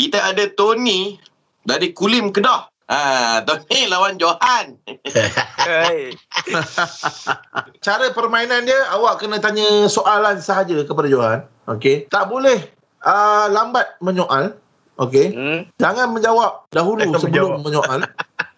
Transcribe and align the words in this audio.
kita 0.00 0.32
ada 0.32 0.48
Tony 0.56 1.20
dari 1.68 1.92
Kulim 1.92 2.32
Kedah. 2.32 2.72
Ah, 2.88 3.44
Tony 3.44 3.84
lawan 3.84 4.16
Johan. 4.16 4.80
Cara 7.84 8.06
permainan 8.16 8.64
dia 8.64 8.80
awak 8.96 9.20
kena 9.20 9.36
tanya 9.36 9.84
soalan 9.92 10.40
sahaja 10.40 10.72
kepada 10.88 11.06
Johan. 11.06 11.40
Okey. 11.68 12.08
Tak 12.08 12.32
boleh 12.32 12.64
uh, 13.04 13.46
lambat 13.52 14.00
menyoal. 14.00 14.56
Okey. 14.96 15.36
Hmm. 15.36 15.60
Jangan 15.76 16.16
menjawab 16.16 16.64
dahulu 16.72 17.04
Jangan 17.04 17.20
sebelum 17.20 17.50
menjawab. 17.60 17.62
menyoal. 17.62 18.00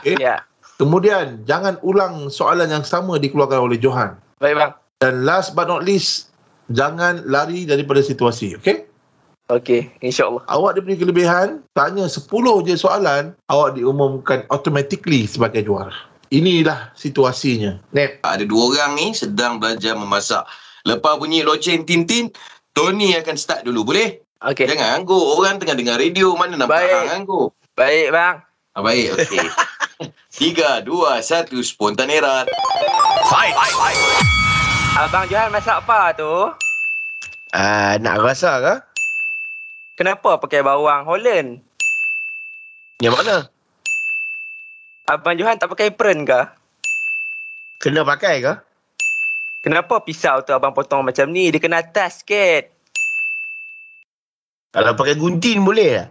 Okey. 0.00 0.16
Ya. 0.16 0.40
Kemudian 0.80 1.44
jangan 1.44 1.76
ulang 1.84 2.32
soalan 2.32 2.72
yang 2.72 2.84
sama 2.84 3.20
dikeluarkan 3.20 3.60
oleh 3.60 3.76
Johan. 3.76 4.16
Baik 4.40 4.56
bang. 4.56 4.72
Dan 5.04 5.28
last 5.28 5.52
but 5.52 5.68
not 5.68 5.84
least, 5.84 6.32
jangan 6.72 7.20
lari 7.28 7.68
daripada 7.68 8.00
situasi. 8.00 8.56
Okey? 8.56 8.85
Okey, 9.46 9.86
insya-Allah. 10.02 10.42
Awak 10.50 10.74
dia 10.74 10.82
punya 10.82 10.98
kelebihan, 10.98 11.48
tanya 11.70 12.10
10 12.10 12.26
je 12.66 12.74
soalan, 12.74 13.30
awak 13.46 13.78
diumumkan 13.78 14.42
automatically 14.50 15.22
sebagai 15.30 15.62
juara. 15.62 15.94
Inilah 16.34 16.90
situasinya. 16.98 17.78
Net. 17.94 18.18
Ada 18.26 18.42
dua 18.42 18.74
orang 18.74 18.98
ni 18.98 19.14
sedang 19.14 19.62
belajar 19.62 19.94
memasak. 19.94 20.42
Lepas 20.82 21.22
bunyi 21.22 21.46
loceng 21.46 21.86
Tintin, 21.86 22.34
Tony 22.74 23.14
akan 23.14 23.38
start 23.38 23.62
dulu. 23.62 23.86
Boleh? 23.86 24.18
Okey. 24.42 24.66
Jangan 24.66 24.98
anggur. 24.98 25.38
Orang 25.38 25.62
tengah 25.62 25.78
dengar 25.78 26.02
radio. 26.02 26.34
Mana 26.34 26.58
nampak 26.58 26.82
Baik. 26.82 26.90
hang 26.90 27.10
anggur? 27.22 27.54
Baik 27.78 28.10
bang. 28.10 28.36
Ah, 28.74 28.82
baik, 28.82 29.14
okey. 29.14 29.46
Tiga, 30.36 30.82
dua, 30.82 31.22
satu, 31.22 31.62
spontan 31.62 32.10
erat. 32.10 32.50
Abang 34.98 35.30
Johan 35.30 35.54
masak 35.54 35.80
apa 35.86 36.12
tu? 36.18 36.50
Ah, 37.54 37.96
nak 38.02 38.20
rasa 38.20 38.58
ke? 38.58 38.74
Kenapa 39.96 40.36
pakai 40.36 40.60
bawang 40.60 41.08
Holland? 41.08 41.64
Yang 43.00 43.14
mana? 43.16 43.36
Abang 45.08 45.40
Johan 45.40 45.56
tak 45.56 45.72
pakai 45.72 45.88
apron 45.88 46.28
ke? 46.28 46.40
Kena 47.80 48.04
pakai 48.04 48.44
ke? 48.44 48.52
Kenapa 49.64 50.04
pisau 50.04 50.44
tu 50.44 50.52
abang 50.52 50.76
potong 50.76 51.00
macam 51.00 51.32
ni? 51.32 51.48
Dia 51.48 51.56
kena 51.56 51.80
atas 51.80 52.20
sikit. 52.20 52.76
Kalau 54.76 54.92
pakai 54.92 55.16
gunting 55.16 55.64
boleh 55.64 56.04
tak? 56.04 56.08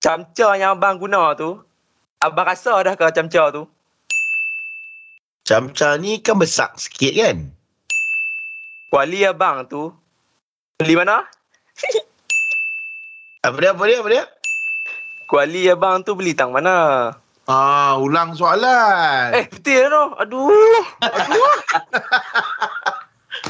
Camca 0.00 0.54
yang 0.54 0.78
abang 0.78 0.96
guna 0.96 1.34
tu, 1.34 1.58
abang 2.22 2.46
rasa 2.46 2.86
dah 2.86 2.94
ke 2.94 3.04
camca 3.10 3.50
tu? 3.50 3.66
Camca 5.42 5.98
ni 5.98 6.22
kan 6.22 6.38
besar 6.38 6.70
sikit 6.78 7.12
kan? 7.18 7.50
Kuali 8.94 9.26
abang 9.26 9.66
tu, 9.66 9.90
beli 10.78 10.94
mana? 10.94 11.26
Apa 13.40 13.56
dia, 13.56 13.70
apa 13.72 13.82
dia, 13.88 13.96
apa 13.98 14.08
dia? 14.08 14.24
Kuali 15.24 15.62
abang 15.64 16.02
tu 16.02 16.12
beli 16.12 16.34
tang 16.34 16.52
mana? 16.52 17.08
Ah, 17.46 17.96
ulang 17.96 18.36
soalan. 18.36 19.32
Eh, 19.32 19.46
betul 19.48 19.86
tu. 19.86 20.04
Aduh. 20.18 20.82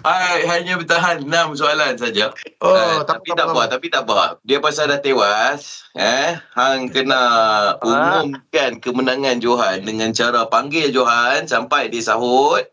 Hai, 0.00 0.44
hanya 0.44 0.76
bertahan 0.76 1.24
enam 1.24 1.52
soalan 1.52 1.96
saja. 1.96 2.28
Oh, 2.60 2.72
Ah, 2.72 3.00
tak 3.02 3.20
tapi 3.20 3.28
apa, 3.30 3.36
tak 3.36 3.36
tak 3.36 3.46
apa, 3.46 3.52
apa. 3.56 3.62
tapi 3.68 3.86
tak 3.88 4.02
apa. 4.04 4.20
Dia 4.42 4.58
pasal 4.60 4.84
dah 4.86 5.00
tewas, 5.00 5.88
eh, 5.92 6.36
hang 6.52 6.88
kena 6.88 7.22
umumkan 7.80 8.80
kemenangan 8.80 9.40
Johan 9.40 9.80
dengan 9.80 10.12
cara 10.12 10.44
panggil 10.44 10.92
Johan 10.92 11.44
sampai 11.44 11.88
dia 11.88 12.04
sahut. 12.04 12.64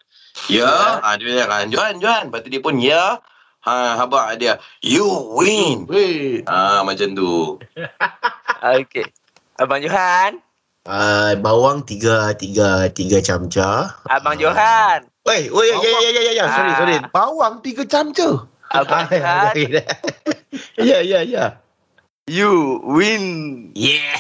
Ya, 0.48 0.68
ah 1.00 1.16
dia 1.16 1.44
cakap 1.44 1.68
Johan, 1.68 1.96
Johan. 2.00 2.24
Lepas 2.28 2.40
tu 2.42 2.50
dia 2.50 2.62
pun 2.62 2.76
ya. 2.80 3.20
Ha, 3.62 4.02
habaq 4.02 4.42
dia, 4.42 4.58
you 4.82 5.06
win. 5.38 5.86
Ah, 6.50 6.82
macam 6.82 7.14
tu. 7.14 7.62
Okey. 8.82 9.06
Abang 9.62 9.86
Johan. 9.86 10.42
Ah, 10.82 11.38
bawang 11.38 11.86
tiga, 11.86 12.34
tiga, 12.34 12.90
tiga 12.90 13.22
camca. 13.22 14.02
Abang 14.10 14.42
Johan. 14.42 15.06
Oi, 15.30 15.54
oi, 15.54 15.68
ya, 15.70 15.78
ya, 15.78 16.10
ya, 16.10 16.22
ya, 16.26 16.32
ya, 16.34 16.46
sorry, 16.50 16.74
Ah. 16.74 16.78
sorry. 16.82 16.98
Bawang 17.14 17.62
tiga 17.62 17.86
camca. 17.86 18.50
Abang 18.74 19.06
Johan. 19.14 19.54
ya, 20.82 21.06
ya, 21.06 21.22
ya. 21.22 21.62
You 22.26 22.82
win. 22.82 23.70
Yeah. 23.78 24.02